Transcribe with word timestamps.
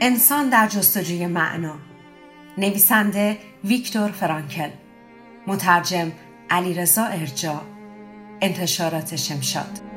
انسان 0.00 0.48
در 0.48 0.68
جستجوی 0.68 1.26
معنا. 1.26 1.74
نویسنده 2.58 3.38
ویکتور 3.64 4.10
فرانکل. 4.10 4.68
مترجم 5.46 6.12
علیرضا 6.50 7.04
ارجا 7.04 7.60
انتشارات 8.40 9.16
شمشاد. 9.16 9.87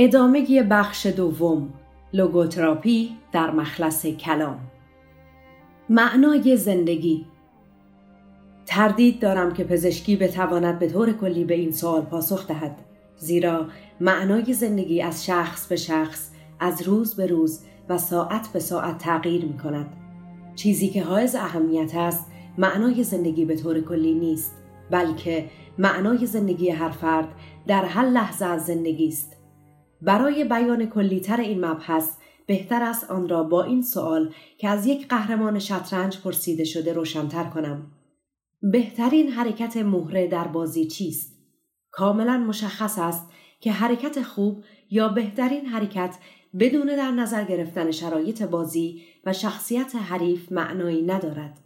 ادامه 0.00 0.62
بخش 0.62 1.06
دوم 1.06 1.72
لوگوتراپی 2.12 3.16
در 3.32 3.50
مخلص 3.50 4.06
کلام. 4.06 4.60
معنای 5.88 6.56
زندگی. 6.56 7.26
تردید 8.66 9.20
دارم 9.20 9.52
که 9.52 9.64
پزشکی 9.64 10.16
بتواند 10.16 10.78
به 10.78 10.88
طور 10.88 11.12
کلی 11.12 11.44
به 11.44 11.54
این 11.54 11.72
سوال 11.72 12.00
پاسخ 12.00 12.46
دهد 12.46 12.76
زیرا 13.16 13.66
معنای 14.00 14.52
زندگی 14.52 15.02
از 15.02 15.24
شخص 15.24 15.66
به 15.66 15.76
شخص 15.76 16.30
از 16.60 16.82
روز 16.82 17.14
به 17.14 17.26
روز 17.26 17.60
و 17.88 17.98
ساعت 17.98 18.48
به 18.52 18.58
ساعت 18.58 18.98
تغییر 18.98 19.44
می 19.44 19.58
کند. 19.58 19.86
چیزی 20.54 20.88
که 20.88 21.02
حائز 21.02 21.34
اهمیت 21.34 21.94
است 21.94 22.26
معنای 22.58 23.04
زندگی 23.04 23.44
به 23.44 23.56
طور 23.56 23.80
کلی 23.80 24.14
نیست 24.14 24.52
بلکه 24.90 25.50
معنای 25.78 26.26
زندگی 26.26 26.70
هر 26.70 26.90
فرد 26.90 27.28
در 27.66 27.84
هر 27.84 28.06
لحظه 28.06 28.44
از 28.44 28.66
زندگی 28.66 29.08
است. 29.08 29.37
برای 30.02 30.44
بیان 30.44 30.86
کلیتر 30.86 31.40
این 31.40 31.64
مبحث 31.64 32.16
بهتر 32.46 32.82
است 32.82 33.10
آن 33.10 33.28
را 33.28 33.44
با 33.44 33.64
این 33.64 33.82
سوال 33.82 34.34
که 34.58 34.68
از 34.68 34.86
یک 34.86 35.08
قهرمان 35.08 35.58
شطرنج 35.58 36.20
پرسیده 36.20 36.64
شده 36.64 36.92
روشنتر 36.92 37.44
کنم. 37.44 37.86
بهترین 38.62 39.28
حرکت 39.28 39.76
مهره 39.76 40.26
در 40.26 40.48
بازی 40.48 40.86
چیست؟ 40.86 41.38
کاملا 41.90 42.38
مشخص 42.38 42.98
است 42.98 43.30
که 43.60 43.72
حرکت 43.72 44.22
خوب 44.22 44.64
یا 44.90 45.08
بهترین 45.08 45.66
حرکت 45.66 46.16
بدون 46.58 46.86
در 46.86 47.10
نظر 47.10 47.44
گرفتن 47.44 47.90
شرایط 47.90 48.42
بازی 48.42 49.02
و 49.24 49.32
شخصیت 49.32 49.94
حریف 49.94 50.52
معنایی 50.52 51.02
ندارد. 51.02 51.58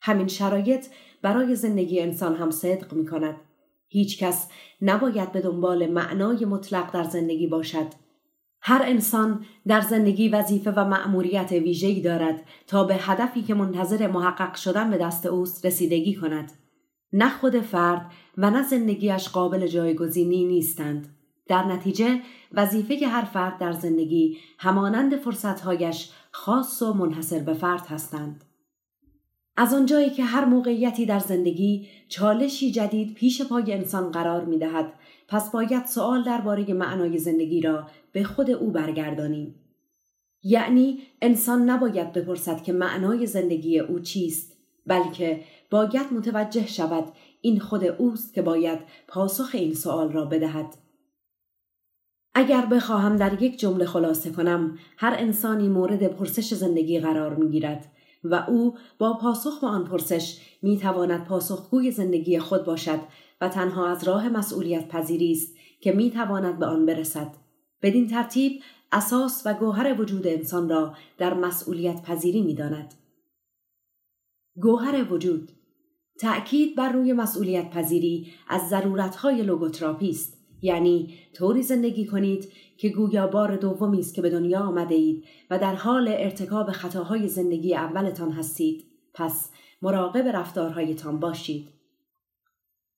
همین 0.00 0.28
شرایط 0.28 0.86
برای 1.22 1.54
زندگی 1.54 2.00
انسان 2.00 2.36
هم 2.36 2.50
صدق 2.50 2.92
می 2.92 3.06
کند. 3.06 3.36
هیچ 3.88 4.18
کس 4.18 4.48
نباید 4.82 5.32
به 5.32 5.40
دنبال 5.40 5.86
معنای 5.86 6.44
مطلق 6.44 6.92
در 6.92 7.04
زندگی 7.04 7.46
باشد. 7.46 7.86
هر 8.60 8.82
انسان 8.84 9.44
در 9.66 9.80
زندگی 9.80 10.28
وظیفه 10.28 10.70
و 10.70 10.84
مأموریت 10.84 11.52
ویژه‌ای 11.52 12.00
دارد 12.00 12.42
تا 12.66 12.84
به 12.84 12.94
هدفی 12.94 13.42
که 13.42 13.54
منتظر 13.54 14.06
محقق 14.06 14.54
شدن 14.54 14.90
به 14.90 14.98
دست 14.98 15.26
اوست 15.26 15.66
رسیدگی 15.66 16.14
کند. 16.14 16.52
نه 17.12 17.28
خود 17.28 17.60
فرد 17.60 18.10
و 18.36 18.50
نه 18.50 18.62
زندگیش 18.62 19.28
قابل 19.28 19.66
جایگزینی 19.66 20.44
نیستند. 20.44 21.08
در 21.48 21.64
نتیجه 21.64 22.20
وظیفه 22.52 23.06
هر 23.06 23.24
فرد 23.24 23.58
در 23.58 23.72
زندگی 23.72 24.38
همانند 24.58 25.16
فرصتهایش 25.16 26.10
خاص 26.30 26.82
و 26.82 26.92
منحصر 26.92 27.38
به 27.38 27.54
فرد 27.54 27.86
هستند. 27.86 28.44
از 29.56 29.74
آنجایی 29.74 30.10
که 30.10 30.24
هر 30.24 30.44
موقعیتی 30.44 31.06
در 31.06 31.18
زندگی 31.18 31.88
چالشی 32.08 32.70
جدید 32.70 33.14
پیش 33.14 33.42
پای 33.42 33.72
انسان 33.72 34.10
قرار 34.10 34.44
می 34.44 34.58
دهد 34.58 34.92
پس 35.28 35.50
باید 35.50 35.86
سوال 35.86 36.24
درباره 36.24 36.74
معنای 36.74 37.18
زندگی 37.18 37.60
را 37.60 37.86
به 38.12 38.24
خود 38.24 38.50
او 38.50 38.70
برگردانیم. 38.70 39.54
یعنی 40.42 40.98
انسان 41.22 41.70
نباید 41.70 42.12
بپرسد 42.12 42.62
که 42.62 42.72
معنای 42.72 43.26
زندگی 43.26 43.78
او 43.78 44.00
چیست 44.00 44.56
بلکه 44.86 45.40
باید 45.70 46.12
متوجه 46.12 46.66
شود 46.66 47.04
این 47.40 47.60
خود 47.60 47.84
اوست 47.84 48.34
که 48.34 48.42
باید 48.42 48.78
پاسخ 49.08 49.50
این 49.52 49.74
سوال 49.74 50.12
را 50.12 50.24
بدهد. 50.24 50.74
اگر 52.34 52.66
بخواهم 52.66 53.16
در 53.16 53.42
یک 53.42 53.58
جمله 53.58 53.86
خلاصه 53.86 54.30
کنم 54.30 54.78
هر 54.96 55.16
انسانی 55.18 55.68
مورد 55.68 56.06
پرسش 56.06 56.54
زندگی 56.54 57.00
قرار 57.00 57.34
می 57.34 57.48
گیرد 57.50 57.92
و 58.24 58.44
او 58.48 58.74
با 58.98 59.12
پاسخ 59.12 59.60
به 59.60 59.66
آن 59.66 59.84
پرسش 59.84 60.40
می 60.62 60.78
تواند 60.78 61.24
پاسخگوی 61.24 61.90
زندگی 61.90 62.38
خود 62.38 62.64
باشد 62.64 63.00
و 63.40 63.48
تنها 63.48 63.86
از 63.86 64.04
راه 64.04 64.28
مسئولیت 64.28 64.88
پذیری 64.88 65.32
است 65.32 65.56
که 65.80 65.92
می 65.92 66.10
تواند 66.10 66.58
به 66.58 66.66
آن 66.66 66.86
برسد. 66.86 67.34
بدین 67.82 68.08
ترتیب 68.08 68.62
اساس 68.92 69.42
و 69.44 69.54
گوهر 69.54 70.00
وجود 70.00 70.26
انسان 70.26 70.68
را 70.68 70.94
در 71.18 71.34
مسئولیت 71.34 72.02
پذیری 72.02 72.42
می 72.42 72.54
داند. 72.54 72.94
گوهر 74.56 75.12
وجود 75.12 75.52
تأکید 76.20 76.76
بر 76.76 76.92
روی 76.92 77.12
مسئولیت 77.12 77.70
پذیری 77.70 78.32
از 78.48 78.68
ضرورتهای 78.68 79.42
لوگوتراپی 79.42 80.10
است 80.10 80.35
یعنی 80.62 81.14
طوری 81.34 81.62
زندگی 81.62 82.06
کنید 82.06 82.52
که 82.76 82.88
گویا 82.88 83.26
بار 83.26 83.56
دومی 83.56 83.98
است 83.98 84.14
که 84.14 84.22
به 84.22 84.30
دنیا 84.30 84.60
آمده 84.60 84.94
اید 84.94 85.24
و 85.50 85.58
در 85.58 85.74
حال 85.74 86.08
ارتکاب 86.08 86.70
خطاهای 86.70 87.28
زندگی 87.28 87.74
اولتان 87.74 88.32
هستید. 88.32 88.84
پس 89.14 89.50
مراقب 89.82 90.28
رفتارهایتان 90.28 91.20
باشید. 91.20 91.68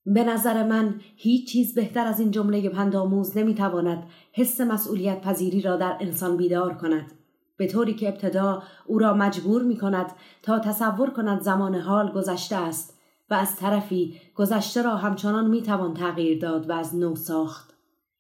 به 0.07 0.25
نظر 0.25 0.67
من 0.67 1.01
هیچ 1.17 1.53
چیز 1.53 1.75
بهتر 1.75 2.07
از 2.07 2.21
این 2.21 2.31
جمله 2.31 2.69
پندآموز 2.69 3.39
نمی‌تواند 3.39 4.03
حس 4.33 4.61
مسئولیت 4.61 5.21
پذیری 5.21 5.61
را 5.61 5.77
در 5.77 5.97
انسان 6.01 6.37
بیدار 6.37 6.75
کند. 6.75 7.13
به 7.57 7.67
طوری 7.67 7.95
که 7.95 8.09
ابتدا 8.09 8.63
او 8.87 8.99
را 8.99 9.15
مجبور 9.15 9.63
می 9.63 9.77
کند 9.77 10.13
تا 10.43 10.59
تصور 10.59 11.11
کند 11.11 11.41
زمان 11.41 11.75
حال 11.75 12.13
گذشته 12.13 12.57
است. 12.57 12.98
و 13.31 13.35
از 13.35 13.57
طرفی 13.57 14.21
گذشته 14.35 14.83
را 14.83 14.97
همچنان 14.97 15.51
می 15.51 15.63
توان 15.63 15.95
تغییر 15.95 16.39
داد 16.41 16.71
و 16.71 16.73
از 16.73 16.97
نو 16.97 17.17
ساخت. 17.17 17.75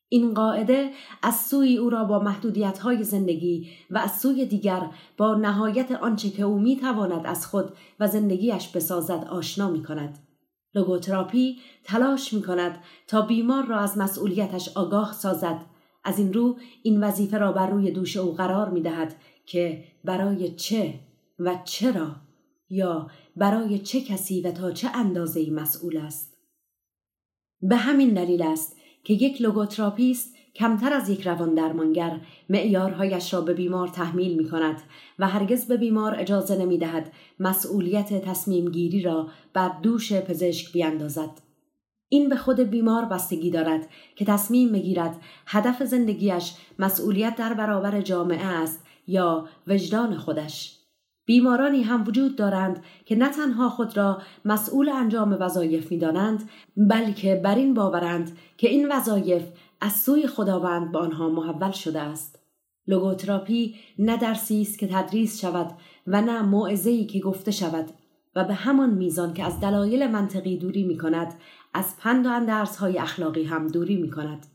این 0.08 0.34
قاعده 0.34 0.90
از 1.22 1.40
سوی 1.40 1.76
او 1.76 1.90
را 1.90 2.04
با 2.04 2.18
محدودیت 2.18 2.78
های 2.78 3.04
زندگی 3.04 3.68
و 3.90 3.98
از 3.98 4.20
سوی 4.20 4.46
دیگر 4.46 4.90
با 5.16 5.34
نهایت 5.34 5.92
آنچه 5.92 6.30
که 6.30 6.42
او 6.42 6.58
می 6.58 6.76
تواند 6.76 7.26
از 7.26 7.46
خود 7.46 7.72
و 8.00 8.06
زندگیش 8.06 8.68
بسازد 8.68 9.28
آشنا 9.30 9.70
می 9.70 9.82
کند. 9.82 10.18
لوگوتراپی 10.74 11.58
تلاش 11.84 12.32
می 12.32 12.42
کند 12.42 12.80
تا 13.06 13.22
بیمار 13.22 13.66
را 13.66 13.78
از 13.78 13.98
مسئولیتش 13.98 14.76
آگاه 14.76 15.12
سازد. 15.12 15.64
از 16.04 16.18
این 16.18 16.32
رو 16.32 16.56
این 16.82 17.04
وظیفه 17.04 17.38
را 17.38 17.52
بر 17.52 17.70
روی 17.70 17.90
دوش 17.90 18.16
او 18.16 18.34
قرار 18.34 18.68
می 18.68 18.80
دهد 18.80 19.16
که 19.46 19.84
برای 20.04 20.54
چه 20.54 20.94
و 21.38 21.58
چرا 21.64 22.16
یا 22.70 23.10
برای 23.36 23.78
چه 23.78 24.00
کسی 24.00 24.40
و 24.40 24.52
تا 24.52 24.70
چه 24.70 24.88
اندازه 24.94 25.50
مسئول 25.50 25.96
است. 25.96 26.36
به 27.62 27.76
همین 27.76 28.14
دلیل 28.14 28.42
است 28.42 28.76
که 29.04 29.14
یک 29.14 29.42
لوگوتراپیست 29.42 30.34
کمتر 30.54 30.92
از 30.92 31.08
یک 31.08 31.26
روان 31.26 31.54
درمانگر 31.54 32.20
معیارهایش 32.48 33.34
را 33.34 33.40
به 33.40 33.54
بیمار 33.54 33.88
تحمیل 33.88 34.36
می 34.36 34.48
کند 34.48 34.82
و 35.18 35.28
هرگز 35.28 35.66
به 35.66 35.76
بیمار 35.76 36.20
اجازه 36.20 36.58
نمی 36.58 36.78
دهد 36.78 37.12
مسئولیت 37.40 38.24
تصمیم 38.24 38.70
گیری 38.70 39.02
را 39.02 39.28
بر 39.52 39.68
دوش 39.82 40.12
پزشک 40.12 40.72
بیاندازد. 40.72 41.30
این 42.08 42.28
به 42.28 42.36
خود 42.36 42.60
بیمار 42.60 43.04
بستگی 43.04 43.50
دارد 43.50 43.88
که 44.16 44.24
تصمیم 44.24 44.72
بگیرد 44.72 45.20
هدف 45.46 45.82
زندگیش 45.82 46.54
مسئولیت 46.78 47.36
در 47.36 47.54
برابر 47.54 48.00
جامعه 48.00 48.46
است 48.46 48.86
یا 49.06 49.48
وجدان 49.66 50.16
خودش. 50.16 50.77
بیمارانی 51.28 51.82
هم 51.82 52.04
وجود 52.06 52.36
دارند 52.36 52.82
که 53.04 53.16
نه 53.16 53.28
تنها 53.28 53.68
خود 53.68 53.96
را 53.96 54.22
مسئول 54.44 54.88
انجام 54.88 55.36
وظایف 55.40 55.90
می 55.90 55.98
دانند 55.98 56.48
بلکه 56.76 57.40
بر 57.44 57.54
این 57.54 57.74
باورند 57.74 58.36
که 58.56 58.68
این 58.68 58.92
وظایف 58.92 59.42
از 59.80 59.92
سوی 59.92 60.26
خداوند 60.26 60.92
به 60.92 60.98
آنها 60.98 61.28
محول 61.28 61.70
شده 61.70 62.00
است 62.00 62.38
لوگوتراپی 62.86 63.74
نه 63.98 64.16
درسی 64.16 64.62
است 64.62 64.78
که 64.78 64.86
تدریس 64.86 65.40
شود 65.40 65.70
و 66.06 66.22
نه 66.22 66.42
موعظه‌ای 66.42 67.06
که 67.06 67.20
گفته 67.20 67.50
شود 67.50 67.90
و 68.34 68.44
به 68.44 68.54
همان 68.54 68.90
میزان 68.90 69.34
که 69.34 69.44
از 69.44 69.60
دلایل 69.60 70.06
منطقی 70.06 70.56
دوری 70.56 70.84
می 70.84 70.98
کند 70.98 71.34
از 71.74 71.96
پند 71.98 72.26
و 72.26 72.30
اندرز 72.30 72.76
های 72.76 72.98
اخلاقی 72.98 73.44
هم 73.44 73.66
دوری 73.66 73.96
می 73.96 74.10
کند. 74.10 74.46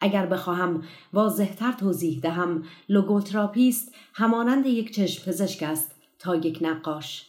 اگر 0.00 0.26
بخواهم 0.26 0.82
واضحتر 1.12 1.72
توضیح 1.72 2.20
دهم 2.20 2.62
لوگوتراپیست 2.88 3.94
همانند 4.14 4.66
یک 4.66 4.94
چشم 4.94 5.24
پزشک 5.30 5.62
است 5.62 5.97
تا 6.18 6.36
یک 6.36 6.58
نقاش. 6.60 7.26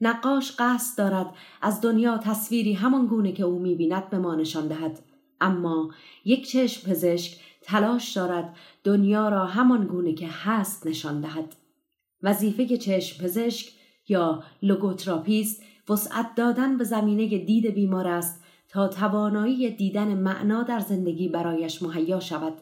نقاش 0.00 0.52
قصد 0.58 0.98
دارد 0.98 1.34
از 1.62 1.80
دنیا 1.80 2.18
تصویری 2.18 2.72
همان 2.72 3.06
گونه 3.06 3.32
که 3.32 3.42
او 3.42 3.58
می‌بیند 3.58 4.10
به 4.10 4.18
ما 4.18 4.34
نشان 4.34 4.68
دهد. 4.68 4.98
اما 5.40 5.90
یک 6.24 6.48
چشم 6.48 6.90
پزشک 6.90 7.40
تلاش 7.62 8.12
دارد 8.12 8.56
دنیا 8.84 9.28
را 9.28 9.46
همان 9.46 9.86
گونه 9.86 10.12
که 10.12 10.28
هست 10.28 10.86
نشان 10.86 11.20
دهد. 11.20 11.56
وظیفه 12.22 12.76
چشم 12.76 13.24
پزشک 13.24 13.72
یا 14.08 14.42
لوگوتراپیست 14.62 15.62
وسعت 15.88 16.34
دادن 16.34 16.78
به 16.78 16.84
زمینه 16.84 17.38
دید 17.38 17.66
بیمار 17.66 18.08
است 18.08 18.42
تا 18.68 18.88
توانایی 18.88 19.70
دیدن 19.70 20.14
معنا 20.14 20.62
در 20.62 20.80
زندگی 20.80 21.28
برایش 21.28 21.82
مهیا 21.82 22.20
شود. 22.20 22.52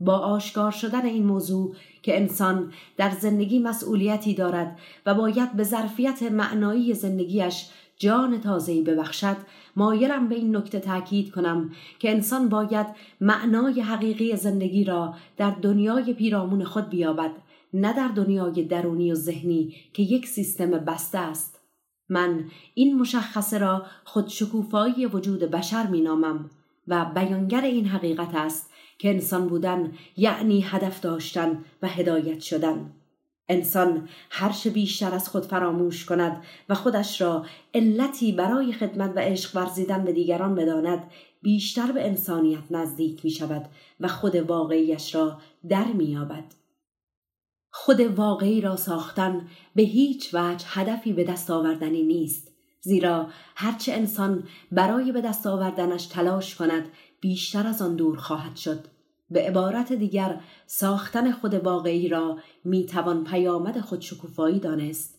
با 0.00 0.18
آشکار 0.18 0.70
شدن 0.70 1.04
این 1.04 1.26
موضوع 1.26 1.74
که 2.02 2.16
انسان 2.16 2.72
در 2.96 3.10
زندگی 3.10 3.58
مسئولیتی 3.58 4.34
دارد 4.34 4.78
و 5.06 5.14
باید 5.14 5.52
به 5.52 5.62
ظرفیت 5.62 6.22
معنایی 6.22 6.94
زندگیش 6.94 7.66
جان 7.96 8.40
تازه‌ای 8.40 8.82
ببخشد 8.82 9.36
مایلم 9.76 10.28
به 10.28 10.34
این 10.34 10.56
نکته 10.56 10.80
تاکید 10.80 11.30
کنم 11.30 11.70
که 11.98 12.10
انسان 12.10 12.48
باید 12.48 12.86
معنای 13.20 13.80
حقیقی 13.80 14.36
زندگی 14.36 14.84
را 14.84 15.14
در 15.36 15.50
دنیای 15.50 16.14
پیرامون 16.14 16.64
خود 16.64 16.88
بیابد 16.88 17.30
نه 17.74 17.92
در 17.92 18.08
دنیای 18.08 18.64
درونی 18.64 19.12
و 19.12 19.14
ذهنی 19.14 19.74
که 19.92 20.02
یک 20.02 20.26
سیستم 20.26 20.70
بسته 20.70 21.18
است. 21.18 21.60
من 22.08 22.44
این 22.74 22.98
مشخصه 22.98 23.58
را 23.58 23.86
خودشکوفایی 24.04 25.06
وجود 25.06 25.40
بشر 25.40 25.86
مینامم 25.86 26.50
و 26.88 27.04
بیانگر 27.14 27.60
این 27.60 27.86
حقیقت 27.86 28.34
است 28.34 28.69
که 29.00 29.08
انسان 29.08 29.48
بودن 29.48 29.92
یعنی 30.16 30.60
هدف 30.60 31.00
داشتن 31.00 31.64
و 31.82 31.88
هدایت 31.88 32.40
شدن 32.40 32.90
انسان 33.48 34.08
هرچه 34.30 34.70
بیشتر 34.70 35.14
از 35.14 35.28
خود 35.28 35.44
فراموش 35.44 36.04
کند 36.04 36.42
و 36.68 36.74
خودش 36.74 37.20
را 37.20 37.46
علتی 37.74 38.32
برای 38.32 38.72
خدمت 38.72 39.12
و 39.16 39.18
عشق 39.18 39.56
ورزیدن 39.56 40.04
به 40.04 40.12
دیگران 40.12 40.54
بداند 40.54 41.10
بیشتر 41.42 41.92
به 41.92 42.06
انسانیت 42.06 42.62
نزدیک 42.70 43.24
می 43.24 43.30
شود 43.30 43.68
و 44.00 44.08
خود 44.08 44.36
واقعیش 44.36 45.14
را 45.14 45.40
در 45.68 45.84
می 45.84 46.04
یابد. 46.04 46.44
خود 47.70 48.00
واقعی 48.00 48.60
را 48.60 48.76
ساختن 48.76 49.48
به 49.74 49.82
هیچ 49.82 50.34
وجه 50.34 50.66
هدفی 50.68 51.12
به 51.12 51.24
دست 51.24 51.50
آوردنی 51.50 52.02
نیست 52.02 52.50
زیرا 52.80 53.28
هرچه 53.56 53.92
انسان 53.92 54.42
برای 54.72 55.12
به 55.12 55.20
دست 55.20 55.46
آوردنش 55.46 56.06
تلاش 56.06 56.54
کند 56.54 56.88
بیشتر 57.20 57.66
از 57.66 57.82
آن 57.82 57.96
دور 57.96 58.16
خواهد 58.16 58.56
شد. 58.56 58.84
به 59.30 59.40
عبارت 59.40 59.92
دیگر 59.92 60.40
ساختن 60.66 61.32
خود 61.32 61.54
واقعی 61.54 62.08
را 62.08 62.38
می‌توان 62.64 63.24
پیامد 63.24 63.80
خودشکوفایی 63.80 64.58
دانست. 64.58 65.18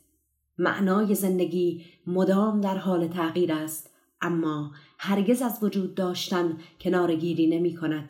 معنای 0.58 1.16
زندگی 1.16 1.86
مدام 2.08 2.62
در 2.62 2.78
حال 2.78 3.08
تغییر 3.08 3.54
است 3.54 3.90
اما 4.22 4.72
هرگز 4.98 5.42
از 5.42 5.64
وجود 5.64 5.96
داشتن 5.96 6.58
کنارگیری 6.82 7.48
نمی 7.48 7.76
کند. 7.76 8.10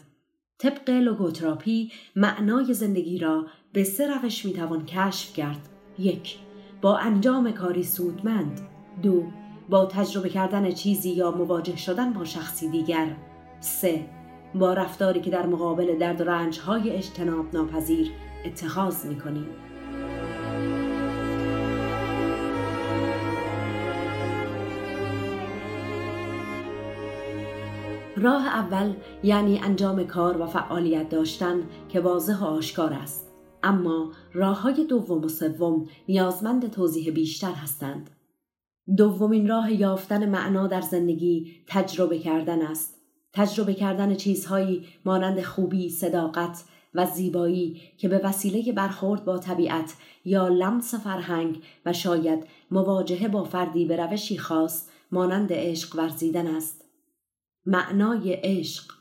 طبق 0.58 0.90
لوگوتراپی 0.90 1.92
معنای 2.16 2.74
زندگی 2.74 3.18
را 3.18 3.46
به 3.74 3.84
سه 3.84 4.08
روش 4.08 4.46
می‌توان 4.46 4.86
کشف 4.86 5.34
کرد. 5.34 5.70
یک 6.00 6.38
با 6.82 6.98
انجام 6.98 7.52
کاری 7.52 7.84
سودمند. 7.84 8.62
دو 9.04 9.24
با 9.70 9.86
تجربه 9.86 10.30
کردن 10.30 10.72
چیزی 10.72 11.10
یا 11.10 11.32
مواجه 11.32 11.78
شدن 11.78 12.14
با 12.14 12.26
شخصی 12.26 12.70
دیگر. 12.70 13.16
سه. 13.62 14.06
با 14.56 14.74
رفتاری 14.74 15.22
که 15.22 15.30
در 15.30 15.46
مقابل 15.46 15.98
درد 15.98 16.22
و 16.22 16.24
رنج 16.24 16.60
های 16.60 16.90
اجتناب 16.90 17.46
ناپذیر 17.54 18.12
اتخاذ 18.46 19.06
می 19.06 19.20
کنیم. 19.20 19.48
راه 28.18 28.48
اول 28.48 28.94
یعنی 29.24 29.60
انجام 29.60 30.04
کار 30.04 30.42
و 30.42 30.46
فعالیت 30.46 31.10
داشتن 31.10 31.64
که 31.90 32.00
واضح 32.00 32.40
و 32.40 32.46
آشکار 32.46 32.94
است. 32.94 33.32
اما 33.64 34.12
راه 34.34 34.62
های 34.62 34.86
دوم 34.86 35.24
و 35.24 35.28
سوم 35.28 35.86
نیازمند 36.10 36.72
توضیح 36.72 37.14
بیشتر 37.14 37.52
هستند. 37.52 38.10
دومین 38.98 39.48
راه 39.48 39.74
یافتن 39.74 40.30
معنا 40.30 40.68
در 40.68 40.82
زندگی 40.82 41.64
تجربه 41.68 42.20
کردن 42.20 42.62
است. 42.62 43.01
تجربه 43.34 43.74
کردن 43.74 44.16
چیزهایی 44.16 44.88
مانند 45.06 45.42
خوبی، 45.42 45.90
صداقت 45.90 46.64
و 46.94 47.06
زیبایی 47.06 47.82
که 47.98 48.08
به 48.08 48.18
وسیله 48.24 48.72
برخورد 48.72 49.26
با 49.26 49.38
طبیعت 49.38 49.94
یا 50.26 50.48
لمس 50.48 50.96
فرهنگ 50.96 51.64
و 51.86 51.94
شاید 51.94 52.44
مواجهه 52.72 53.28
با 53.28 53.44
فردی 53.44 53.86
به 53.86 53.96
روشی 53.96 54.38
خاص 54.38 54.88
مانند 55.12 55.50
عشق 55.54 55.96
ورزیدن 55.96 56.48
است. 56.48 56.86
معنای 57.66 58.34
عشق 58.34 58.94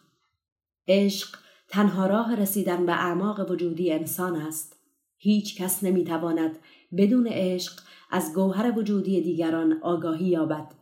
عشق 0.88 1.38
تنها 1.68 2.06
راه 2.06 2.34
رسیدن 2.34 2.86
به 2.86 2.92
اعماق 2.92 3.50
وجودی 3.50 3.92
انسان 3.92 4.36
است. 4.36 4.76
هیچ 5.16 5.62
کس 5.62 5.84
نمی‌تواند 5.84 6.58
بدون 6.96 7.26
عشق 7.26 7.80
از 8.10 8.34
گوهر 8.34 8.78
وجودی 8.78 9.20
دیگران 9.20 9.78
آگاهی 9.82 10.26
یابد. 10.26 10.79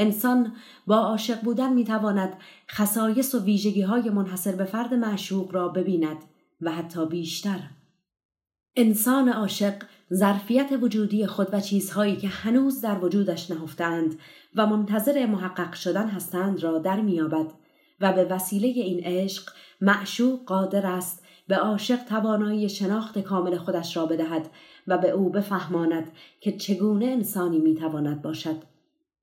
انسان 0.00 0.52
با 0.86 0.96
عاشق 0.96 1.40
بودن 1.40 1.72
می‌تواند 1.72 2.32
خصایص 2.70 3.34
و 3.34 3.44
ویژگی 3.44 3.82
های 3.82 4.10
منحصر 4.10 4.52
به 4.52 4.64
فرد 4.64 4.94
معشوق 4.94 5.54
را 5.54 5.68
ببیند 5.68 6.16
و 6.60 6.72
حتی 6.72 7.06
بیشتر. 7.06 7.60
انسان 8.76 9.28
عاشق 9.28 9.74
ظرفیت 10.14 10.68
وجودی 10.82 11.26
خود 11.26 11.48
و 11.52 11.60
چیزهایی 11.60 12.16
که 12.16 12.28
هنوز 12.28 12.80
در 12.80 13.04
وجودش 13.04 13.50
نهفتند 13.50 14.18
و 14.56 14.66
منتظر 14.66 15.26
محقق 15.26 15.72
شدن 15.72 16.08
هستند 16.08 16.62
را 16.62 16.78
در 16.78 17.00
میابد 17.00 17.52
و 18.00 18.12
به 18.12 18.24
وسیله 18.24 18.68
این 18.68 19.00
عشق 19.04 19.52
معشوق 19.80 20.44
قادر 20.44 20.86
است 20.86 21.24
به 21.48 21.56
عاشق 21.56 22.04
توانایی 22.04 22.68
شناخت 22.68 23.18
کامل 23.18 23.56
خودش 23.56 23.96
را 23.96 24.06
بدهد 24.06 24.50
و 24.86 24.98
به 24.98 25.10
او 25.10 25.30
بفهماند 25.30 26.12
که 26.40 26.52
چگونه 26.52 27.06
انسانی 27.06 27.58
می‌تواند 27.58 28.22
باشد 28.22 28.62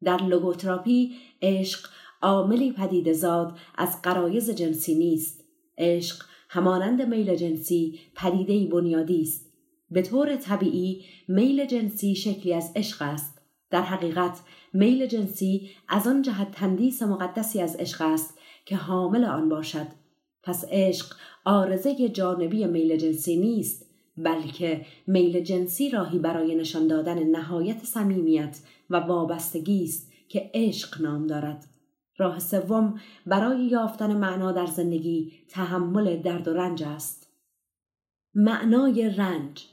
در 0.04 0.24
لوگوتراپی 0.24 1.16
عشق 1.42 1.90
عاملی 2.22 2.72
پدید 2.72 3.14
زاد 3.14 3.58
از 3.76 4.02
قرایز 4.02 4.50
جنسی 4.50 4.96
نیست. 4.96 5.44
عشق 5.78 6.26
همانند 6.50 7.02
میل 7.02 7.36
جنسی 7.36 8.00
پدیده 8.16 8.68
بنیادی 8.68 9.22
است. 9.22 9.54
به 9.92 10.02
طور 10.02 10.36
طبیعی 10.36 11.06
میل 11.28 11.66
جنسی 11.66 12.16
شکلی 12.16 12.54
از 12.54 12.72
عشق 12.76 13.02
است. 13.02 13.42
در 13.70 13.82
حقیقت 13.82 14.40
میل 14.74 15.06
جنسی 15.06 15.70
از 15.88 16.08
آن 16.08 16.22
جهت 16.22 16.52
تندیس 16.52 17.04
مقدسی 17.04 17.62
از 17.62 17.76
عشق 17.76 18.02
است 18.02 18.38
که 18.66 18.76
حامل 18.76 19.24
آن 19.24 19.50
باشد. 19.50 19.88
پس 20.44 20.66
عشق 20.72 21.16
آرزه 21.46 22.10
جانبی 22.10 22.66
میل 22.66 22.98
جنسی 22.98 23.38
نیست. 23.38 23.87
بلکه 24.18 24.86
میل 25.08 25.40
جنسی 25.40 25.90
راهی 25.90 26.20
برای 26.20 26.56
نشان 26.56 26.88
دادن 26.88 27.24
نهایت 27.24 27.84
صمیمیت 27.84 28.60
و 28.90 28.96
وابستگی 28.96 29.84
است 29.84 30.12
که 30.30 30.52
عشق 30.54 31.02
نام 31.02 31.28
دارد. 31.28 31.66
راه 32.18 32.40
سوم 32.40 33.00
برای 33.26 33.66
یافتن 33.66 34.16
معنا 34.16 34.52
در 34.52 34.66
زندگی 34.66 35.32
تحمل 35.50 36.18
درد 36.18 36.48
و 36.48 36.54
رنج 36.54 36.84
است. 36.84 37.28
معنای 38.36 39.10
رنج. 39.10 39.66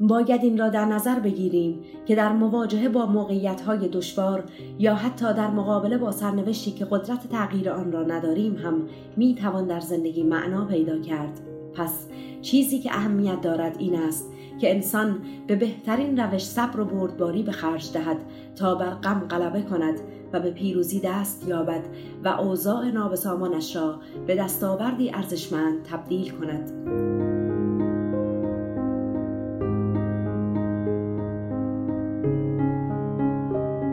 باید 0.00 0.44
این 0.44 0.58
را 0.58 0.68
در 0.68 0.84
نظر 0.84 1.20
بگیریم 1.20 1.80
که 2.06 2.14
در 2.14 2.32
مواجهه 2.32 2.88
با 2.88 3.06
موقعیت 3.06 3.66
دشوار 3.66 4.44
یا 4.78 4.94
حتی 4.94 5.34
در 5.34 5.50
مقابله 5.50 5.98
با 5.98 6.12
سرنوشتی 6.12 6.70
که 6.70 6.84
قدرت 6.84 7.28
تغییر 7.28 7.70
آن 7.70 7.92
را 7.92 8.02
نداریم 8.02 8.56
هم 8.56 8.88
می 9.16 9.34
توان 9.34 9.66
در 9.66 9.80
زندگی 9.80 10.22
معنا 10.22 10.64
پیدا 10.64 10.98
کرد. 10.98 11.40
پس 11.74 12.06
چیزی 12.42 12.78
که 12.78 12.94
اهمیت 12.94 13.40
دارد 13.40 13.76
این 13.78 13.94
است 13.94 14.32
که 14.60 14.74
انسان 14.74 15.18
به 15.46 15.56
بهترین 15.56 16.18
روش 16.18 16.44
صبر 16.44 16.80
و 16.80 16.84
بردباری 16.84 17.42
به 17.42 17.52
خرج 17.52 17.92
دهد 17.92 18.16
تا 18.56 18.74
بر 18.74 18.90
غم 18.90 19.20
غلبه 19.20 19.62
کند 19.62 20.00
و 20.32 20.40
به 20.40 20.50
پیروزی 20.50 21.00
دست 21.04 21.48
یابد 21.48 21.82
و 22.24 22.28
اوضاع 22.28 22.90
نابسامانش 22.90 23.76
را 23.76 24.00
به 24.26 24.34
دستاوردی 24.34 25.10
ارزشمند 25.10 25.82
تبدیل 25.82 26.30
کند. 26.30 26.70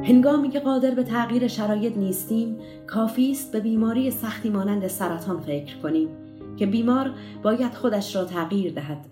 هنگامی 0.03 0.49
که 0.49 0.59
قادر 0.59 0.91
به 0.91 1.03
تغییر 1.03 1.47
شرایط 1.47 1.97
نیستیم 1.97 2.57
کافی 2.87 3.31
است 3.31 3.51
به 3.51 3.59
بیماری 3.59 4.11
سختی 4.11 4.49
مانند 4.49 4.87
سرطان 4.87 5.39
فکر 5.39 5.77
کنیم. 5.77 6.28
که 6.59 6.65
بیمار 6.65 7.11
باید 7.43 7.73
خودش 7.73 8.15
را 8.15 8.25
تغییر 8.25 8.73
دهد. 8.73 9.05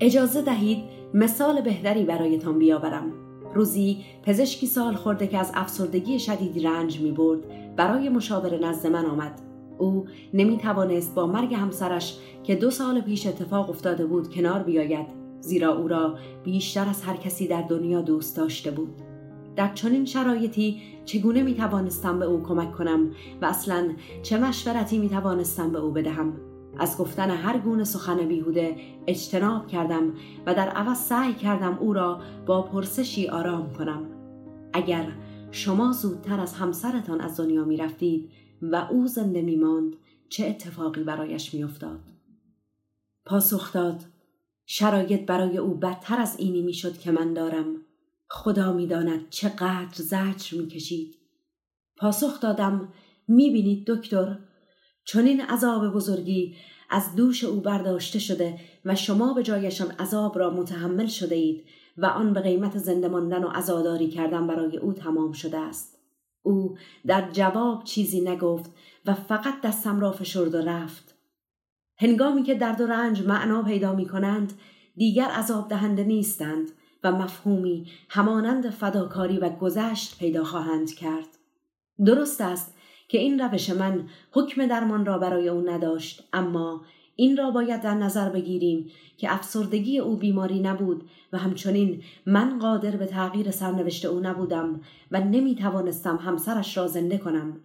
اجازه 0.00 0.42
دهید 0.42 0.78
مثال 1.14 1.60
بهتری 1.60 2.04
برایتان 2.04 2.58
بیاورم. 2.58 3.12
روزی 3.54 4.04
پزشکی 4.22 4.66
سال 4.66 4.94
خورده 4.94 5.26
که 5.26 5.38
از 5.38 5.52
افسردگی 5.54 6.18
شدید 6.18 6.66
رنج 6.66 7.00
می 7.00 7.12
برد 7.12 7.40
برای 7.76 8.08
مشاوره 8.08 8.58
نزد 8.58 8.86
من 8.86 9.06
آمد. 9.06 9.40
او 9.78 10.06
نمی 10.34 10.58
توانست 10.58 11.14
با 11.14 11.26
مرگ 11.26 11.54
همسرش 11.54 12.18
که 12.44 12.54
دو 12.54 12.70
سال 12.70 13.00
پیش 13.00 13.26
اتفاق 13.26 13.70
افتاده 13.70 14.06
بود 14.06 14.34
کنار 14.34 14.62
بیاید 14.62 15.06
زیرا 15.40 15.76
او 15.76 15.88
را 15.88 16.18
بیشتر 16.44 16.88
از 16.88 17.02
هر 17.02 17.16
کسی 17.16 17.48
در 17.48 17.62
دنیا 17.62 18.00
دوست 18.00 18.36
داشته 18.36 18.70
بود. 18.70 18.94
در 19.56 19.74
چنین 19.74 20.04
شرایطی 20.04 20.82
چگونه 21.04 21.42
می 21.42 21.54
توانستم 21.54 22.18
به 22.18 22.24
او 22.24 22.42
کمک 22.42 22.72
کنم 22.72 23.10
و 23.42 23.46
اصلا 23.46 23.88
چه 24.22 24.38
مشورتی 24.38 24.98
می 24.98 25.08
توانستم 25.08 25.72
به 25.72 25.78
او 25.78 25.90
بدهم؟ 25.90 26.32
از 26.78 26.98
گفتن 26.98 27.30
هر 27.30 27.58
گونه 27.58 27.84
سخن 27.84 28.28
بیهوده 28.28 28.76
اجتناب 29.06 29.66
کردم 29.66 30.14
و 30.46 30.54
در 30.54 30.68
عوض 30.68 30.98
سعی 30.98 31.34
کردم 31.34 31.78
او 31.78 31.92
را 31.92 32.20
با 32.46 32.62
پرسشی 32.62 33.28
آرام 33.28 33.72
کنم. 33.72 34.06
اگر 34.72 35.12
شما 35.50 35.92
زودتر 35.92 36.40
از 36.40 36.54
همسرتان 36.54 37.20
از 37.20 37.40
دنیا 37.40 37.64
می 37.64 37.76
رفتید 37.76 38.30
و 38.62 38.76
او 38.90 39.06
زنده 39.06 39.42
می 39.42 39.56
ماند 39.56 39.96
چه 40.28 40.46
اتفاقی 40.46 41.04
برایش 41.04 41.54
می 41.54 41.64
افتاد؟ 41.64 42.00
پاسخ 43.24 43.72
داد 43.72 44.04
شرایط 44.66 45.26
برای 45.26 45.58
او 45.58 45.74
بدتر 45.74 46.20
از 46.20 46.38
اینی 46.38 46.62
می 46.62 46.74
شد 46.74 46.98
که 46.98 47.10
من 47.10 47.32
دارم. 47.32 47.76
خدا 48.28 48.72
می 48.72 48.86
داند 48.86 49.28
چقدر 49.30 49.94
زجر 49.94 50.58
می 50.58 50.68
کشید 50.68 51.14
پاسخ 51.96 52.40
دادم 52.40 52.92
می 53.28 53.50
بینید 53.50 53.86
دکتر 53.86 54.38
چون 55.06 55.26
این 55.26 55.40
عذاب 55.40 55.88
بزرگی 55.92 56.56
از 56.90 57.14
دوش 57.14 57.44
او 57.44 57.60
برداشته 57.60 58.18
شده 58.18 58.58
و 58.84 58.94
شما 58.94 59.34
به 59.34 59.42
جایشان 59.42 59.90
عذاب 59.90 60.38
را 60.38 60.50
متحمل 60.50 61.06
شده 61.06 61.34
اید 61.34 61.64
و 61.98 62.06
آن 62.06 62.32
به 62.32 62.40
قیمت 62.40 62.78
زنده 62.78 63.08
ماندن 63.08 63.44
و 63.44 63.48
عزاداری 63.48 64.08
کردن 64.08 64.46
برای 64.46 64.76
او 64.76 64.92
تمام 64.92 65.32
شده 65.32 65.58
است. 65.58 65.98
او 66.42 66.76
در 67.06 67.30
جواب 67.32 67.84
چیزی 67.84 68.20
نگفت 68.20 68.70
و 69.06 69.14
فقط 69.14 69.60
دستم 69.60 70.00
را 70.00 70.12
فشرد 70.12 70.54
و 70.54 70.58
رفت. 70.58 71.14
هنگامی 71.98 72.42
که 72.42 72.54
درد 72.54 72.80
و 72.80 72.86
رنج 72.86 73.22
معنا 73.22 73.62
پیدا 73.62 73.94
می 73.94 74.06
کنند 74.06 74.52
دیگر 74.96 75.24
عذاب 75.24 75.68
دهنده 75.68 76.04
نیستند 76.04 76.68
و 77.04 77.12
مفهومی 77.12 77.86
همانند 78.08 78.70
فداکاری 78.70 79.38
و 79.38 79.48
گذشت 79.48 80.18
پیدا 80.18 80.44
خواهند 80.44 80.94
کرد. 80.94 81.38
درست 82.06 82.40
است 82.40 82.75
که 83.08 83.18
این 83.18 83.40
روش 83.40 83.70
من 83.70 84.08
حکم 84.32 84.66
درمان 84.66 85.06
را 85.06 85.18
برای 85.18 85.48
او 85.48 85.70
نداشت 85.70 86.28
اما 86.32 86.80
این 87.16 87.36
را 87.36 87.50
باید 87.50 87.82
در 87.82 87.94
نظر 87.94 88.28
بگیریم 88.28 88.90
که 89.16 89.34
افسردگی 89.34 89.98
او 89.98 90.16
بیماری 90.16 90.60
نبود 90.60 91.08
و 91.32 91.38
همچنین 91.38 92.02
من 92.26 92.58
قادر 92.58 92.96
به 92.96 93.06
تغییر 93.06 93.50
سرنوشت 93.50 94.04
او 94.04 94.20
نبودم 94.20 94.80
و 95.10 95.20
نمی 95.20 95.54
توانستم 95.54 96.16
همسرش 96.16 96.76
را 96.76 96.86
زنده 96.86 97.18
کنم. 97.18 97.60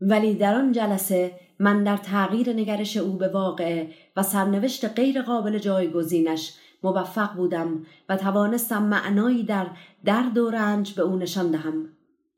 ولی 0.00 0.34
در 0.34 0.54
آن 0.54 0.72
جلسه 0.72 1.32
من 1.58 1.84
در 1.84 1.96
تغییر 1.96 2.52
نگرش 2.52 2.96
او 2.96 3.12
به 3.12 3.28
واقع 3.28 3.86
و 4.16 4.22
سرنوشت 4.22 4.84
غیر 4.88 5.22
قابل 5.22 5.58
جایگزینش 5.58 6.52
موفق 6.82 7.34
بودم 7.34 7.86
و 8.08 8.16
توانستم 8.16 8.82
معنایی 8.82 9.42
در 9.42 9.66
درد 10.04 10.38
و 10.38 10.50
رنج 10.50 10.94
به 10.94 11.02
او 11.02 11.16
نشان 11.16 11.50
دهم. 11.50 11.88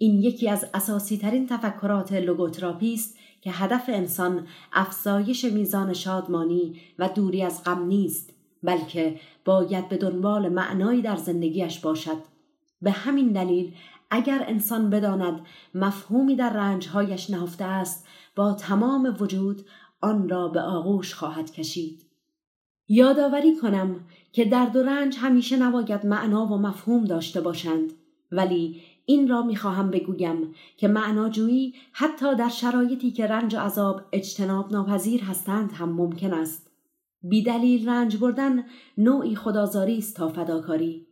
این 0.03 0.23
یکی 0.23 0.49
از 0.49 0.67
اساسی 0.75 1.19
ترین 1.19 1.47
تفکرات 1.47 2.13
لوگوتراپی 2.13 2.95
است 2.95 3.17
که 3.41 3.51
هدف 3.51 3.85
انسان 3.89 4.47
افزایش 4.73 5.45
میزان 5.45 5.93
شادمانی 5.93 6.81
و 6.99 7.09
دوری 7.09 7.43
از 7.43 7.65
غم 7.65 7.87
نیست 7.87 8.31
بلکه 8.63 9.21
باید 9.45 9.89
به 9.89 9.97
دنبال 9.97 10.49
معنایی 10.49 11.03
در 11.03 11.17
زندگیش 11.17 11.81
باشد. 11.81 12.17
به 12.83 12.91
همین 12.91 13.33
دلیل 13.33 13.75
اگر 14.11 14.45
انسان 14.49 14.91
بداند 14.91 15.41
مفهومی 15.75 16.37
در 16.37 16.53
رنجهایش 16.53 17.31
نهفته 17.31 17.65
است 17.65 18.07
با 18.37 18.53
تمام 18.53 19.17
وجود 19.21 19.67
آن 20.01 20.29
را 20.29 20.49
به 20.49 20.61
آغوش 20.61 21.15
خواهد 21.15 21.53
کشید. 21.53 22.07
یادآوری 22.89 23.57
کنم 23.57 24.01
که 24.33 24.45
درد 24.45 24.77
و 24.77 24.83
رنج 24.83 25.17
همیشه 25.21 25.57
نباید 25.57 26.07
معنا 26.07 26.47
و 26.47 26.59
مفهوم 26.59 27.05
داشته 27.05 27.41
باشند 27.41 27.93
ولی 28.33 28.83
این 29.07 29.29
را 29.29 29.43
می‌خواهم 29.43 29.91
بگویم 29.91 30.55
که 30.77 30.89
معناجویی 30.89 31.75
حتی 31.93 32.37
در 32.37 32.49
شرایطی 32.49 33.11
که 33.11 33.27
رنج 33.27 33.55
و 33.55 33.59
عذاب 33.59 34.01
اجتناب 34.13 34.73
ناپذیر 34.73 35.23
هستند 35.23 35.73
هم 35.73 35.93
ممکن 35.93 36.33
است. 36.33 36.71
بیدلیل 37.23 37.89
رنج 37.89 38.17
بردن 38.17 38.65
نوعی 38.99 39.37
خدازاری 39.37 39.99
است 39.99 40.17
تا 40.17 40.29
فداکاری. 40.29 41.07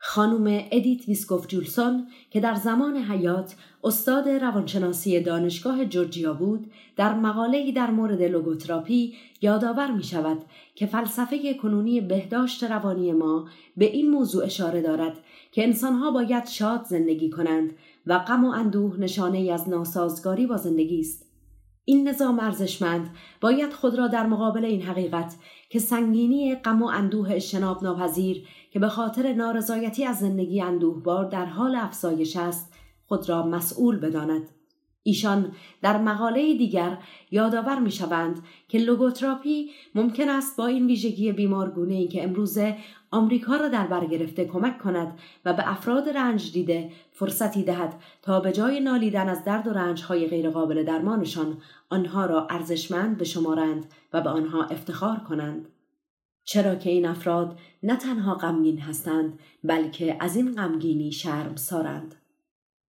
خانم 0.00 0.64
ادیت 0.70 1.08
ویسکوف 1.08 1.46
جولسون 1.46 2.06
که 2.30 2.40
در 2.40 2.54
زمان 2.54 2.96
حیات 2.96 3.56
استاد 3.84 4.28
روانشناسی 4.28 5.20
دانشگاه 5.20 5.84
جورجیا 5.84 6.32
بود 6.32 6.70
در 6.96 7.14
مقاله‌ای 7.14 7.72
در 7.72 7.90
مورد 7.90 8.22
لوگوتراپی 8.22 9.14
یادآور 9.42 9.90
می 9.90 10.02
شود 10.02 10.38
که 10.74 10.86
فلسفه 10.86 11.54
کنونی 11.54 12.00
بهداشت 12.00 12.64
روانی 12.64 13.12
ما 13.12 13.48
به 13.76 13.84
این 13.84 14.10
موضوع 14.10 14.44
اشاره 14.44 14.82
دارد 14.82 15.18
که 15.52 15.64
انسانها 15.64 16.10
باید 16.10 16.46
شاد 16.46 16.84
زندگی 16.84 17.30
کنند 17.30 17.70
و 18.06 18.18
غم 18.18 18.44
و 18.44 18.48
اندوه 18.48 19.00
نشانه 19.00 19.52
از 19.52 19.68
ناسازگاری 19.68 20.46
با 20.46 20.56
زندگی 20.56 21.00
است. 21.00 21.28
این 21.84 22.08
نظام 22.08 22.40
ارزشمند 22.40 23.10
باید 23.40 23.72
خود 23.72 23.94
را 23.94 24.06
در 24.06 24.26
مقابل 24.26 24.64
این 24.64 24.82
حقیقت 24.82 25.36
که 25.70 25.78
سنگینی 25.78 26.54
غم 26.54 26.82
و 26.82 26.86
اندوه 26.86 27.32
اجتناب 27.32 27.82
ناپذیر 27.82 28.46
که 28.70 28.78
به 28.78 28.88
خاطر 28.88 29.32
نارضایتی 29.32 30.04
از 30.04 30.18
زندگی 30.18 30.60
اندوهبار 30.60 31.24
در 31.24 31.44
حال 31.44 31.74
افزایش 31.74 32.36
است 32.36 32.72
خود 33.06 33.28
را 33.28 33.46
مسئول 33.46 33.98
بداند 33.98 34.48
ایشان 35.02 35.52
در 35.82 35.98
مقاله 35.98 36.54
دیگر 36.54 36.98
یادآور 37.30 37.78
می 37.78 37.90
شوند 37.90 38.42
که 38.68 38.78
لوگوتراپی 38.78 39.70
ممکن 39.94 40.28
است 40.28 40.56
با 40.56 40.66
این 40.66 40.86
ویژگی 40.86 41.32
بیمارگونه 41.32 41.94
ای 41.94 42.08
که 42.08 42.24
امروزه 42.24 42.76
آمریکا 43.10 43.56
را 43.56 43.68
در 43.68 43.86
بر 43.86 44.06
گرفته 44.06 44.44
کمک 44.44 44.78
کند 44.78 45.18
و 45.44 45.52
به 45.52 45.70
افراد 45.70 46.08
رنج 46.08 46.52
دیده 46.52 46.90
فرصتی 47.12 47.62
دهد 47.62 47.94
تا 48.22 48.40
به 48.40 48.52
جای 48.52 48.80
نالیدن 48.80 49.28
از 49.28 49.44
درد 49.44 49.66
و 49.66 49.72
رنج 49.72 50.02
های 50.02 50.26
غیرقابل 50.26 50.84
درمانشان 50.84 51.58
آنها 51.90 52.26
را 52.26 52.46
ارزشمند 52.50 53.18
بشمارند 53.18 53.86
و 54.12 54.20
به 54.20 54.30
آنها 54.30 54.64
افتخار 54.64 55.16
کنند. 55.16 55.68
چرا 56.50 56.74
که 56.74 56.90
این 56.90 57.06
افراد 57.06 57.58
نه 57.82 57.96
تنها 57.96 58.34
غمگین 58.34 58.78
هستند 58.78 59.38
بلکه 59.64 60.16
از 60.20 60.36
این 60.36 60.54
غمگینی 60.54 61.12
شرم 61.12 61.56
سارند. 61.56 62.14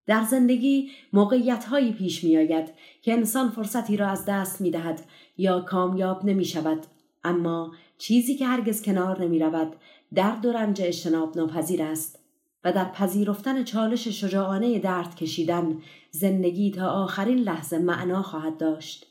در 0.05 0.23
زندگی 0.23 0.89
موقعیت 1.13 1.65
هایی 1.65 1.91
پیش 1.91 2.23
می 2.23 2.37
آید 2.37 2.73
که 3.01 3.13
انسان 3.13 3.49
فرصتی 3.49 3.97
را 3.97 4.07
از 4.07 4.25
دست 4.25 4.61
می 4.61 4.71
دهد 4.71 5.01
یا 5.37 5.61
کامیاب 5.61 6.25
نمی 6.25 6.45
شود 6.45 6.85
اما 7.23 7.71
چیزی 7.97 8.35
که 8.35 8.47
هرگز 8.47 8.81
کنار 8.81 9.23
نمی 9.23 9.39
رود 9.39 9.75
درد 10.15 10.45
و 10.45 10.51
رنج 10.51 10.81
اجتناب 10.81 11.37
ناپذیر 11.37 11.83
است 11.83 12.19
و 12.63 12.71
در 12.71 12.85
پذیرفتن 12.85 13.63
چالش 13.63 14.07
شجاعانه 14.07 14.79
درد 14.79 15.15
کشیدن 15.15 15.77
زندگی 16.11 16.71
تا 16.71 16.89
آخرین 16.89 17.39
لحظه 17.39 17.77
معنا 17.77 18.21
خواهد 18.21 18.57
داشت 18.57 19.08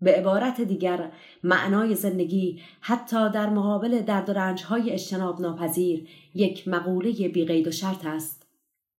به 0.00 0.12
عبارت 0.12 0.60
دیگر 0.60 1.12
معنای 1.42 1.94
زندگی 1.94 2.60
حتی 2.80 3.30
در 3.30 3.50
مقابل 3.50 4.00
درد 4.00 4.28
و 4.28 4.32
رنج 4.32 4.62
های 4.62 4.90
اجتناب 4.90 5.40
ناپذیر 5.40 6.08
یک 6.34 6.68
مقوله 6.68 7.28
بیقید 7.28 7.68
و 7.68 7.70
شرط 7.70 8.06
است. 8.06 8.46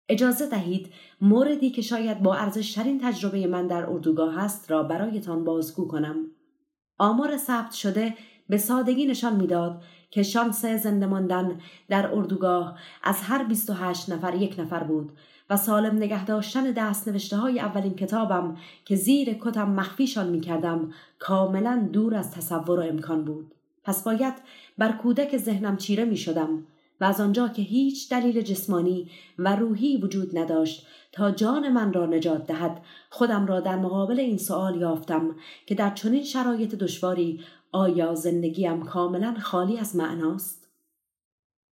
اجازه 0.09 0.47
دهید 0.47 0.93
موردی 1.21 1.71
که 1.71 1.83
شاید 1.83 2.23
با 2.23 2.35
ارزشترین 2.35 3.01
تجربه 3.01 3.47
من 3.47 3.67
در 3.67 3.87
اردوگاه 3.91 4.39
است 4.39 4.71
را 4.71 4.83
برایتان 4.83 5.45
بازگو 5.45 5.89
کنم. 5.89 6.17
آمار 6.99 7.37
ثبت 7.37 7.73
شده 7.73 8.15
به 8.49 8.59
سادگی 8.59 9.07
نشان 9.07 9.37
می‌داد 9.37 9.83
که 10.11 10.23
شانس 10.23 10.65
زنده 10.65 11.07
ماندن 11.07 11.61
در 11.89 12.15
اردوگاه 12.15 12.79
از 13.03 13.23
هر 13.23 13.45
28 13.45 14.11
نفر 14.11 14.35
یک 14.35 14.55
نفر 14.59 14.85
بود. 14.85 15.13
و 15.51 15.57
سالم 15.57 15.97
نگه 15.97 16.25
داشتن 16.25 16.71
دست 16.71 17.09
نوشته 17.09 17.37
های 17.37 17.61
اولین 17.61 17.95
کتابم 17.95 18.57
که 18.85 18.97
زیر 18.97 19.37
کتم 19.41 19.71
مخفیشان 19.71 20.29
می 20.29 20.41
کردم 20.41 20.93
کاملا 21.19 21.89
دور 21.93 22.15
از 22.15 22.31
تصور 22.31 22.81
و 22.81 22.83
امکان 22.83 23.25
بود. 23.25 23.55
پس 23.85 24.05
باید 24.05 24.35
بر 24.79 24.93
کودک 24.93 25.37
ذهنم 25.37 25.77
چیره 25.77 26.05
می 26.05 26.17
شدم 26.17 26.67
و 27.01 27.05
از 27.05 27.21
آنجا 27.21 27.49
که 27.49 27.63
هیچ 27.63 28.11
دلیل 28.11 28.41
جسمانی 28.43 29.11
و 29.39 29.57
روحی 29.57 29.97
وجود 29.97 30.39
نداشت 30.39 30.87
تا 31.13 31.31
جان 31.31 31.69
من 31.69 31.93
را 31.93 32.07
نجات 32.07 32.47
دهد 32.47 32.83
خودم 33.11 33.47
را 33.47 33.61
در 33.61 33.77
مقابل 33.77 34.21
این 34.21 34.39
سوال 34.39 34.81
یافتم 34.81 35.37
که 35.67 35.75
در 35.75 35.91
چنین 35.91 36.25
شرایط 36.25 36.75
دشواری 36.75 37.41
آیا 37.73 38.15
زندگیم 38.15 38.83
کاملا 38.83 39.35
خالی 39.41 39.79
از 39.79 39.97
معناست؟ 39.97 40.66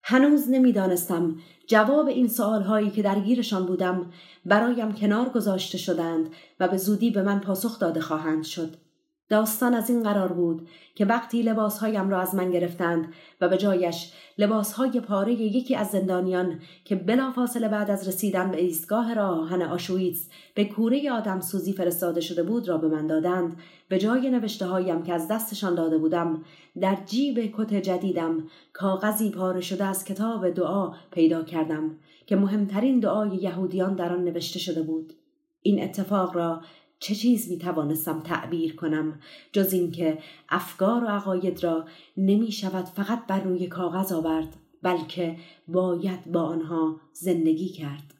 هنوز 0.03 0.49
نمی‌دانستم 0.49 1.35
جواب 1.67 2.07
این 2.07 2.27
سوالهایی 2.27 2.89
که 2.89 3.01
درگیرشان 3.01 3.65
بودم 3.65 4.05
برایم 4.45 4.91
کنار 4.91 5.29
گذاشته 5.29 5.77
شدند 5.77 6.29
و 6.59 6.67
به 6.67 6.77
زودی 6.77 7.11
به 7.11 7.21
من 7.21 7.39
پاسخ 7.39 7.79
داده 7.79 8.01
خواهند 8.01 8.43
شد. 8.43 8.82
داستان 9.29 9.73
از 9.73 9.89
این 9.89 10.03
قرار 10.03 10.33
بود 10.33 10.67
که 10.95 11.05
وقتی 11.05 11.41
لباسهایم 11.41 12.09
را 12.09 12.21
از 12.21 12.35
من 12.35 12.51
گرفتند 12.51 13.13
و 13.41 13.49
به 13.49 13.57
جایش 13.57 14.13
لباسهای 14.37 14.99
پاره 14.99 15.33
یکی 15.33 15.75
از 15.75 15.87
زندانیان 15.87 16.59
که 16.85 16.95
بلافاصله 16.95 17.67
بعد 17.67 17.91
از 17.91 18.07
رسیدن 18.07 18.51
به 18.51 18.61
ایستگاه 18.61 19.13
راهن 19.13 19.61
آشویتس 19.61 20.29
به 20.55 20.65
کوره 20.65 21.11
آدم 21.11 21.39
سوزی 21.39 21.73
فرستاده 21.73 22.21
شده 22.21 22.43
بود 22.43 22.69
را 22.69 22.77
به 22.77 22.87
من 22.87 23.07
دادند 23.07 23.57
به 23.89 23.99
جای 23.99 24.29
نوشته 24.29 24.65
هایم 24.65 25.03
که 25.03 25.13
از 25.13 25.27
دستشان 25.27 25.75
داده 25.75 25.97
بودم 25.97 26.43
در 26.81 26.97
جیب 27.05 27.53
کت 27.57 27.73
جدیدم 27.73 28.47
کاغذی 28.73 29.29
پاره 29.29 29.61
شده 29.61 29.83
از 29.83 30.05
کتاب 30.05 30.49
دعا 30.49 30.91
پیدا 31.11 31.43
کردم 31.43 31.97
که 32.25 32.35
مهمترین 32.35 32.99
دعای 32.99 33.35
یهودیان 33.35 33.95
در 33.95 34.13
آن 34.13 34.23
نوشته 34.23 34.59
شده 34.59 34.81
بود. 34.81 35.13
این 35.61 35.83
اتفاق 35.83 36.35
را 36.35 36.61
چه 36.99 37.15
چیز 37.15 37.51
می 37.51 37.57
توانستم 37.57 38.19
تعبیر 38.19 38.75
کنم 38.75 39.19
جز 39.51 39.73
اینکه 39.73 40.17
افکار 40.49 41.03
و 41.03 41.07
عقاید 41.07 41.63
را 41.63 41.85
نمی 42.17 42.51
شود 42.51 42.85
فقط 42.85 43.27
بر 43.27 43.43
روی 43.43 43.67
کاغذ 43.67 44.11
آورد 44.11 44.55
بلکه 44.83 45.35
باید 45.67 46.31
با 46.31 46.41
آنها 46.41 47.01
زندگی 47.13 47.69
کرد. 47.69 48.13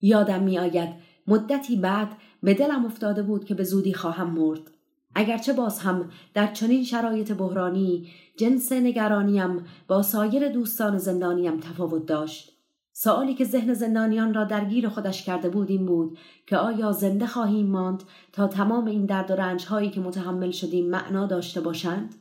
یادم 0.00 0.42
می 0.42 0.58
آید 0.58 0.88
مدتی 1.26 1.76
بعد 1.76 2.08
به 2.42 2.54
دلم 2.54 2.84
افتاده 2.84 3.22
بود 3.22 3.44
که 3.44 3.54
به 3.54 3.64
زودی 3.64 3.94
خواهم 3.94 4.30
مرد. 4.30 4.70
اگرچه 5.14 5.52
باز 5.52 5.78
هم 5.78 6.10
در 6.34 6.52
چنین 6.52 6.84
شرایط 6.84 7.32
بحرانی 7.32 8.10
جنس 8.36 8.72
نگرانیم 8.72 9.64
با 9.88 10.02
سایر 10.02 10.48
دوستان 10.48 10.98
زندانیم 10.98 11.60
تفاوت 11.60 12.06
داشت. 12.06 12.55
سوالی 12.98 13.34
که 13.34 13.44
ذهن 13.44 13.74
زندانیان 13.74 14.34
را 14.34 14.44
درگیر 14.44 14.88
خودش 14.88 15.22
کرده 15.22 15.48
بود 15.48 15.70
این 15.70 15.86
بود 15.86 16.18
که 16.46 16.56
آیا 16.56 16.92
زنده 16.92 17.26
خواهیم 17.26 17.66
ماند 17.66 18.02
تا 18.32 18.48
تمام 18.48 18.84
این 18.84 19.06
درد 19.06 19.30
و 19.30 19.34
رنج 19.34 19.66
هایی 19.66 19.90
که 19.90 20.00
متحمل 20.00 20.50
شدیم 20.50 20.90
معنا 20.90 21.26
داشته 21.26 21.60
باشند؟ 21.60 22.14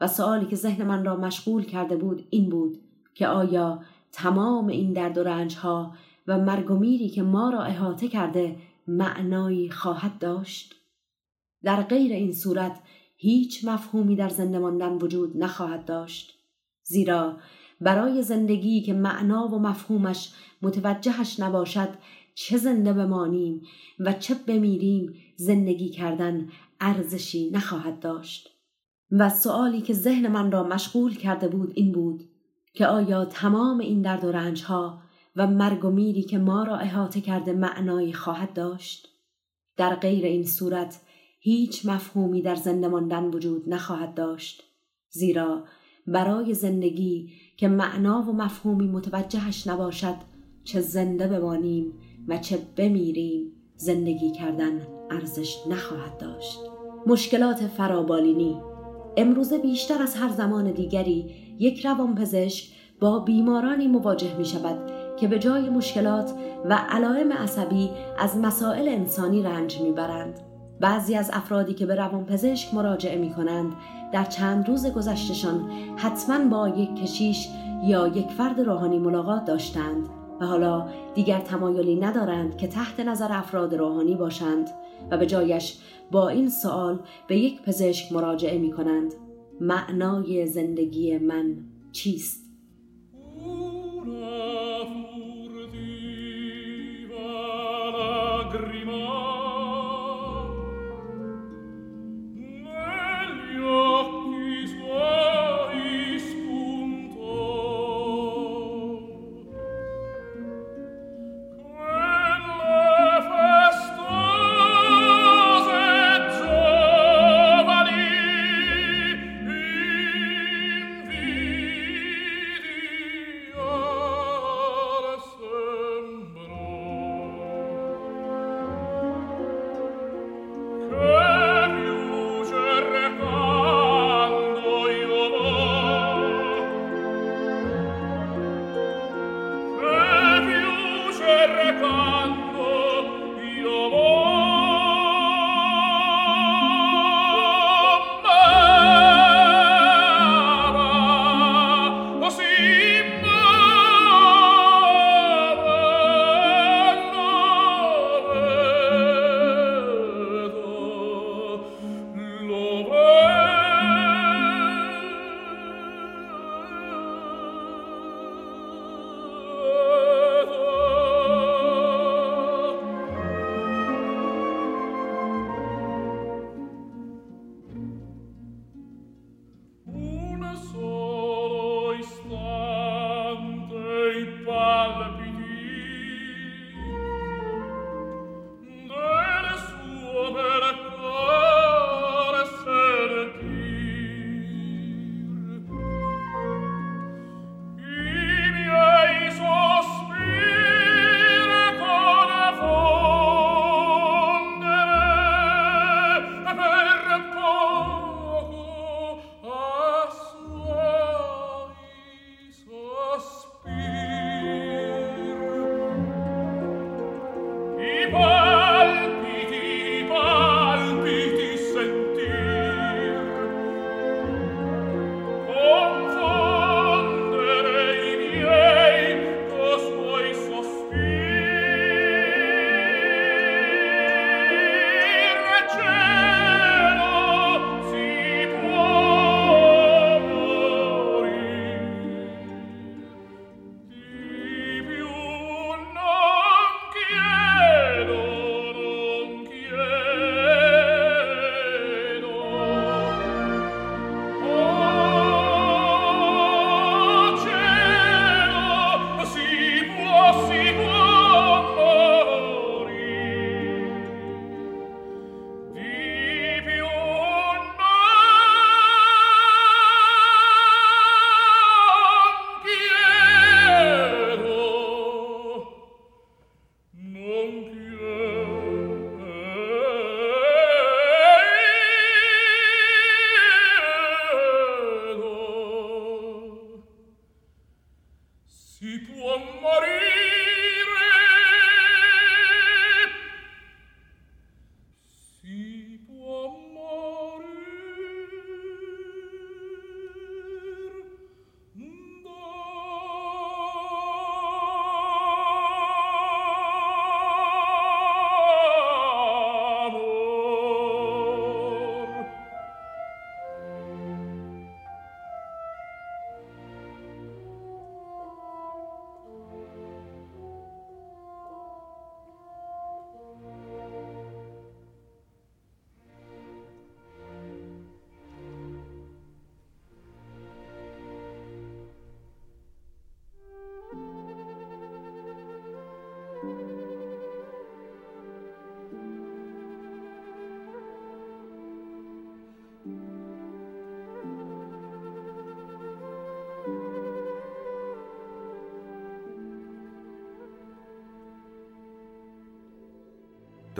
و 0.00 0.08
سوالی 0.08 0.46
که 0.46 0.56
ذهن 0.56 0.86
من 0.86 1.04
را 1.04 1.16
مشغول 1.16 1.64
کرده 1.64 1.96
بود 1.96 2.26
این 2.30 2.50
بود 2.50 2.78
که 3.14 3.26
آیا 3.26 3.82
تمام 4.12 4.66
این 4.66 4.92
درد 4.92 5.18
و 5.18 5.22
رنج 5.22 5.56
ها 5.56 5.94
و 6.26 6.38
مرگ 6.38 6.70
و 6.70 6.74
میری 6.74 7.08
که 7.08 7.22
ما 7.22 7.50
را 7.50 7.62
احاطه 7.62 8.08
کرده 8.08 8.56
معنایی 8.86 9.70
خواهد 9.70 10.18
داشت؟ 10.18 10.74
در 11.62 11.82
غیر 11.82 12.12
این 12.12 12.32
صورت 12.32 12.80
هیچ 13.16 13.64
مفهومی 13.64 14.16
در 14.16 14.28
زنده 14.28 14.58
ماندن 14.58 14.92
وجود 14.92 15.36
نخواهد 15.36 15.84
داشت 15.84 16.38
زیرا 16.84 17.36
برای 17.82 18.22
زندگی 18.22 18.80
که 18.80 18.92
معنا 18.92 19.48
و 19.48 19.58
مفهومش 19.58 20.32
متوجهش 20.62 21.40
نباشد 21.40 21.88
چه 22.34 22.56
زنده 22.56 22.92
بمانیم 22.92 23.62
و 23.98 24.12
چه 24.12 24.34
بمیریم 24.34 25.14
زندگی 25.36 25.88
کردن 25.88 26.48
ارزشی 26.80 27.50
نخواهد 27.50 28.00
داشت. 28.00 28.48
و 29.10 29.30
سوالی 29.30 29.80
که 29.80 29.94
ذهن 29.94 30.28
من 30.28 30.52
را 30.52 30.64
مشغول 30.64 31.16
کرده 31.16 31.48
بود 31.48 31.72
این 31.74 31.92
بود 31.92 32.24
که 32.74 32.86
آیا 32.86 33.24
تمام 33.24 33.78
این 33.78 34.02
درد 34.02 34.24
و 34.24 34.32
رنج 34.32 34.62
ها 34.62 35.02
و 35.36 35.46
مرگ 35.46 35.84
و 35.84 35.90
میری 35.90 36.22
که 36.22 36.38
ما 36.38 36.62
را 36.62 36.76
احاطه 36.76 37.20
کرده 37.20 37.52
معنایی 37.52 38.12
خواهد 38.12 38.52
داشت؟ 38.52 39.08
در 39.76 39.94
غیر 39.94 40.24
این 40.24 40.46
صورت 40.46 41.00
هیچ 41.40 41.86
مفهومی 41.86 42.42
در 42.42 42.54
زنده 42.54 42.88
ماندن 42.88 43.24
وجود 43.24 43.68
نخواهد 43.68 44.14
داشت 44.14 44.62
زیرا 45.10 45.64
برای 46.06 46.54
زندگی 46.54 47.32
که 47.62 47.68
معنا 47.68 48.22
و 48.22 48.32
مفهومی 48.32 48.86
متوجهش 48.86 49.66
نباشد 49.66 50.14
چه 50.64 50.80
زنده 50.80 51.26
بمانیم 51.26 51.92
و 52.28 52.38
چه 52.38 52.58
بمیریم 52.76 53.52
زندگی 53.76 54.30
کردن 54.30 54.86
ارزش 55.10 55.56
نخواهد 55.70 56.18
داشت. 56.18 56.58
مشکلات 57.06 57.66
فرابالینی 57.66 58.56
امروزه 59.16 59.58
بیشتر 59.58 60.02
از 60.02 60.14
هر 60.16 60.28
زمان 60.28 60.72
دیگری 60.72 61.30
یک 61.58 61.86
روانپزشک 61.86 62.72
با 63.00 63.18
بیمارانی 63.18 63.86
مواجه 63.86 64.38
می 64.38 64.44
شود 64.44 64.90
که 65.16 65.28
به 65.28 65.38
جای 65.38 65.70
مشکلات 65.70 66.32
و 66.64 66.74
علائم 66.88 67.32
عصبی 67.32 67.90
از 68.18 68.36
مسائل 68.36 68.88
انسانی 68.88 69.42
رنج 69.42 69.80
می‌برند. 69.80 70.51
بعضی 70.82 71.14
از 71.14 71.30
افرادی 71.32 71.74
که 71.74 71.86
به 71.86 71.94
روانپزشک 71.94 72.74
مراجعه 72.74 73.18
می 73.18 73.30
کنند 73.30 73.72
در 74.12 74.24
چند 74.24 74.68
روز 74.68 74.86
گذشتشان 74.86 75.70
حتما 75.96 76.48
با 76.48 76.68
یک 76.68 77.02
کشیش 77.02 77.48
یا 77.84 78.08
یک 78.08 78.28
فرد 78.30 78.60
روحانی 78.60 78.98
ملاقات 78.98 79.44
داشتند 79.44 80.08
و 80.40 80.46
حالا 80.46 80.88
دیگر 81.14 81.40
تمایلی 81.40 81.96
ندارند 81.96 82.56
که 82.56 82.66
تحت 82.66 83.00
نظر 83.00 83.28
افراد 83.30 83.74
روحانی 83.74 84.14
باشند 84.14 84.70
و 85.10 85.18
به 85.18 85.26
جایش 85.26 85.78
با 86.10 86.28
این 86.28 86.48
سوال 86.48 86.98
به 87.28 87.38
یک 87.38 87.62
پزشک 87.62 88.12
مراجعه 88.12 88.58
می 88.58 88.72
کنند 88.72 89.14
معنای 89.60 90.46
زندگی 90.46 91.18
من 91.18 91.56
چیست؟ 91.92 92.41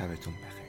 شبتون 0.00 0.34
بخیر. 0.34 0.59